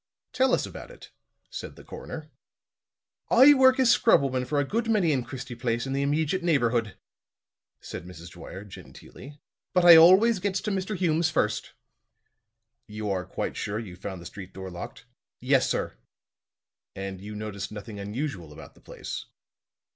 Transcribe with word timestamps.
"Tell 0.33 0.55
us 0.55 0.65
about 0.65 0.89
it," 0.89 1.11
said 1.51 1.75
the 1.75 1.83
coroner. 1.83 2.31
"I 3.29 3.53
work 3.53 3.79
as 3.79 3.91
scrub 3.91 4.23
woman 4.23 4.45
for 4.45 4.59
a 4.59 4.63
good 4.65 4.89
many 4.89 5.11
in 5.11 5.23
Christie 5.23 5.53
Place 5.53 5.85
an' 5.85 5.93
the 5.93 6.01
immejeat 6.01 6.41
neighborhood," 6.41 6.97
said 7.81 8.05
Mrs. 8.05 8.31
Dwyer, 8.31 8.63
genteelly. 8.65 9.39
"But 9.75 9.85
I 9.85 9.97
always 9.97 10.39
gets 10.39 10.59
to 10.61 10.71
Mr. 10.71 10.97
Hume's 10.97 11.29
first." 11.29 11.73
"You 12.87 13.11
are 13.11 13.25
quite 13.25 13.55
sure 13.55 13.77
you 13.77 13.95
found 13.95 14.19
the 14.19 14.25
street 14.25 14.55
door 14.55 14.71
locked?" 14.71 15.05
"Yes, 15.39 15.69
sir." 15.69 15.99
"And 16.95 17.21
you 17.21 17.35
noticed 17.35 17.71
nothing 17.71 17.99
unusual 17.99 18.51
about 18.51 18.73
the 18.73 18.81
place?" 18.81 19.27